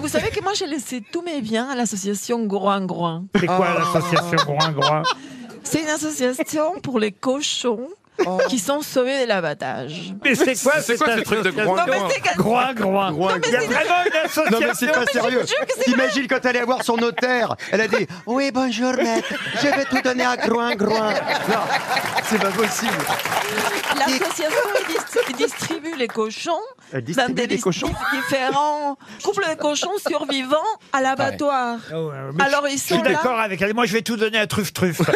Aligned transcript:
vous 0.00 0.08
savez 0.08 0.30
que 0.30 0.40
moi, 0.42 0.52
j'ai 0.54 0.66
laissé 0.66 1.02
tous 1.12 1.22
mes 1.22 1.40
biens 1.40 1.68
à 1.70 1.74
l'association 1.74 2.44
Groin-Groin. 2.46 3.24
C'est 3.38 3.46
quoi 3.46 3.68
l'association 3.78 4.36
Groin-Groin 4.54 5.02
C'est 5.62 5.80
une 5.82 5.88
association 5.88 6.80
pour 6.82 6.98
les 6.98 7.12
cochons 7.12 7.88
qui 8.48 8.60
sont 8.60 8.80
sauvés 8.80 9.24
de 9.24 9.28
l'abattage. 9.28 10.14
Mais 10.24 10.36
c'est 10.36 10.54
quoi 10.62 10.80
C'est 10.80 10.96
quoi 10.96 11.16
ce 11.16 11.22
truc 11.22 11.42
de 11.42 11.48
association 11.48 11.64
groin 11.74 11.84
Non, 11.86 11.92
mais 11.92 12.14
c'est 12.14 12.36
Groin, 12.36 12.72
groin. 12.72 13.10
Groin, 13.12 13.38
Il 13.44 13.52
y 13.52 13.56
a 13.56 13.60
vraiment 13.60 14.04
une 14.06 14.52
Non 14.52 14.58
mais 14.60 14.66
association. 14.66 14.72
c'est 14.74 14.92
pas 14.92 15.06
sérieux. 15.06 15.40
que 15.84 15.90
Imagine 15.90 16.26
quand 16.28 16.44
elle 16.44 16.56
est 16.56 16.62
voir 16.64 16.84
son 16.84 16.96
notaire, 16.96 17.56
elle 17.72 17.80
a 17.80 17.88
dit 17.88 18.06
oui 18.26 18.52
bonjour 18.54 18.92
maître, 18.94 19.26
je 19.60 19.66
vais 19.66 19.84
tout 19.86 20.00
donner 20.00 20.24
à 20.24 20.36
Groin 20.36 20.76
Groin. 20.76 21.10
Non, 21.12 21.58
c'est 22.22 22.40
pas 22.40 22.50
possible. 22.52 22.92
L'association 23.96 24.60
dis- 25.26 25.34
distribue 25.34 25.96
les 25.96 26.08
cochons 26.08 26.52
Elle 26.94 27.00
dans 27.00 27.06
distribue 27.06 27.34
des 27.34 27.46
des 27.48 27.58
cochons 27.58 27.90
différents 28.12 28.96
couples 29.24 29.44
de 29.50 29.54
cochons 29.56 29.90
survivants 30.08 30.56
à 30.92 31.00
l'abattoir. 31.00 31.78
Oh, 31.92 32.10
mais 32.34 32.44
Alors, 32.44 32.62
je- 32.66 32.72
ils 32.72 32.78
Je 32.78 32.82
suis 32.84 32.94
sont 32.94 33.02
là. 33.02 33.10
d'accord 33.14 33.40
avec 33.40 33.60
elle. 33.60 33.74
Moi, 33.74 33.84
je 33.86 33.92
vais 33.94 34.02
tout 34.02 34.16
donner 34.16 34.38
à 34.38 34.46
Truffe 34.46 34.72
Truffe. 34.72 35.00